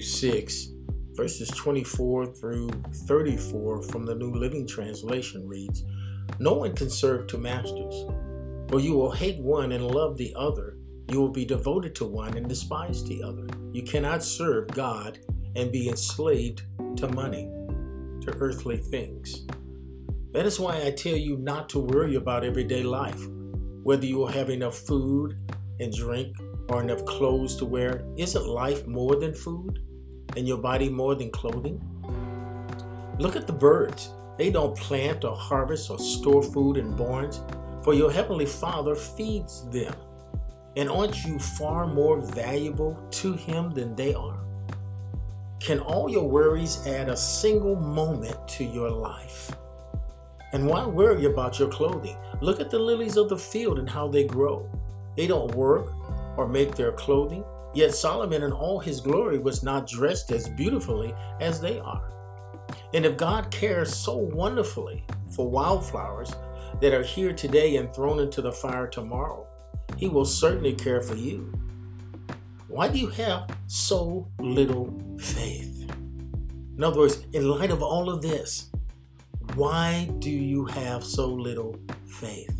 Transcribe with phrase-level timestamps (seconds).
[0.00, 0.68] Matthew 6,
[1.12, 2.70] verses 24 through
[3.06, 5.84] 34 from the New Living Translation reads
[6.38, 8.06] No one can serve two masters,
[8.70, 10.78] for you will hate one and love the other.
[11.10, 13.46] You will be devoted to one and despise the other.
[13.72, 15.18] You cannot serve God
[15.54, 16.62] and be enslaved
[16.96, 17.50] to money,
[18.22, 19.46] to earthly things.
[20.32, 23.22] That is why I tell you not to worry about everyday life,
[23.82, 25.36] whether you will have enough food
[25.78, 26.34] and drink
[26.70, 28.02] or enough clothes to wear.
[28.16, 29.78] Isn't life more than food
[30.36, 31.80] and your body more than clothing?
[33.18, 34.10] Look at the birds.
[34.38, 37.40] They don't plant or harvest or store food in barns,
[37.82, 39.94] for your heavenly Father feeds them.
[40.76, 44.38] And aren't you far more valuable to Him than they are?
[45.58, 49.50] Can all your worries add a single moment to your life?
[50.52, 52.16] And why worry about your clothing?
[52.40, 54.68] Look at the lilies of the field and how they grow.
[55.16, 55.92] They don't work
[56.36, 61.14] or make their clothing, yet Solomon in all his glory was not dressed as beautifully
[61.40, 62.12] as they are.
[62.94, 66.32] And if God cares so wonderfully for wildflowers
[66.80, 69.46] that are here today and thrown into the fire tomorrow,
[69.96, 71.52] he will certainly care for you.
[72.68, 75.90] Why do you have so little faith?
[76.76, 78.70] In other words, in light of all of this,
[79.54, 81.76] why do you have so little
[82.06, 82.59] faith?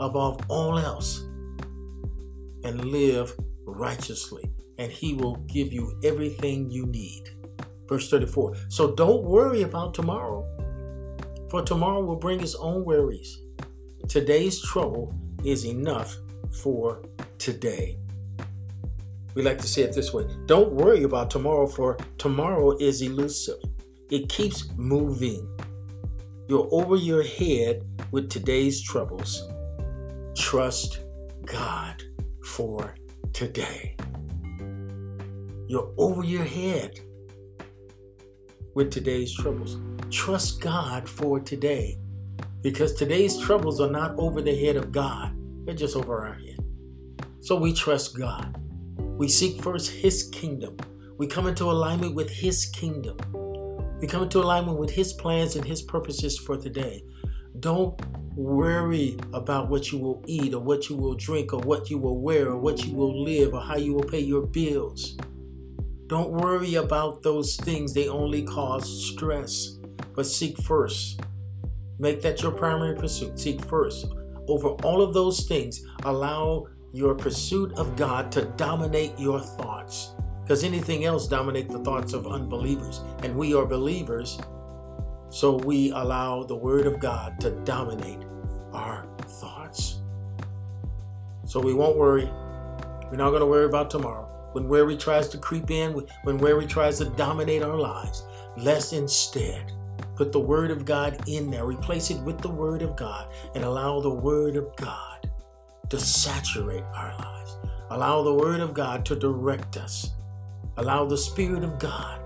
[0.00, 1.20] above all else
[2.64, 3.34] and live
[3.64, 7.30] righteously, and he will give you everything you need.
[7.88, 8.56] Verse 34.
[8.68, 10.46] So don't worry about tomorrow,
[11.50, 13.40] for tomorrow will bring its own worries.
[14.08, 16.16] Today's trouble is enough
[16.62, 17.02] for
[17.38, 17.98] today.
[19.34, 23.62] We like to say it this way Don't worry about tomorrow, for tomorrow is elusive.
[24.10, 25.46] It keeps moving.
[26.48, 29.48] You're over your head with today's troubles.
[30.40, 31.00] Trust
[31.44, 32.02] God
[32.42, 32.94] for
[33.34, 33.94] today.
[35.68, 36.98] You're over your head
[38.74, 39.76] with today's troubles.
[40.10, 41.98] Trust God for today
[42.62, 45.36] because today's troubles are not over the head of God,
[45.66, 46.58] they're just over our head.
[47.40, 48.58] So we trust God.
[48.96, 50.78] We seek first His kingdom.
[51.18, 53.18] We come into alignment with His kingdom.
[54.00, 57.04] We come into alignment with His plans and His purposes for today.
[57.58, 58.00] Don't
[58.36, 62.20] worry about what you will eat or what you will drink or what you will
[62.20, 65.16] wear or what you will live or how you will pay your bills.
[66.06, 69.78] Don't worry about those things, they only cause stress.
[70.14, 71.20] But seek first.
[71.98, 73.38] Make that your primary pursuit.
[73.38, 74.06] Seek first.
[74.48, 80.12] Over all of those things, allow your pursuit of God to dominate your thoughts
[80.42, 84.40] because anything else dominate the thoughts of unbelievers and we are believers
[85.30, 88.20] so we allow the word of god to dominate
[88.72, 90.00] our thoughts.
[91.46, 92.26] So we won't worry.
[93.10, 94.26] We're not going to worry about tomorrow.
[94.52, 98.24] When worry tries to creep in when worry tries to dominate our lives
[98.56, 99.72] let's instead
[100.16, 103.62] put the word of god in there replace it with the word of god and
[103.62, 105.30] allow the word of god
[105.90, 107.58] to saturate our lives.
[107.90, 110.12] Allow the word of god to direct us.
[110.76, 112.20] Allow the Spirit of God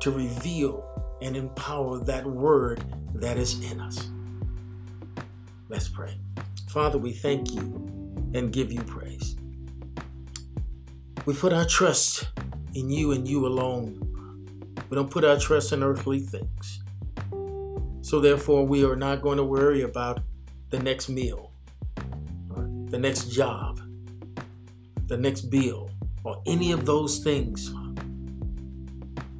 [0.00, 0.84] to reveal
[1.20, 2.82] and empower that word
[3.14, 4.10] that is in us.
[5.68, 6.18] Let's pray.
[6.70, 9.36] Father, we thank you and give you praise.
[11.26, 12.28] We put our trust
[12.74, 14.00] in you and you alone.
[14.88, 16.82] We don't put our trust in earthly things.
[18.00, 20.20] So, therefore, we are not going to worry about
[20.70, 21.52] the next meal,
[22.86, 23.80] the next job,
[25.04, 25.90] the next bill,
[26.24, 27.70] or any of those things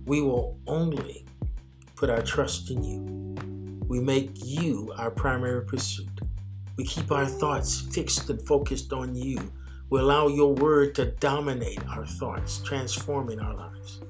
[0.08, 1.26] we will only
[1.98, 3.00] put our trust in you.
[3.88, 6.20] We make you our primary pursuit.
[6.76, 9.52] We keep our thoughts fixed and focused on you.
[9.90, 14.00] We allow your word to dominate our thoughts, transforming our lives.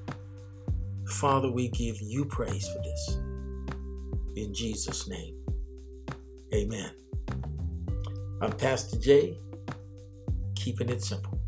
[1.07, 3.17] Father, we give you praise for this.
[4.35, 5.43] In Jesus' name,
[6.53, 6.91] amen.
[8.39, 9.35] I'm Pastor Jay,
[10.53, 11.38] keeping it simple.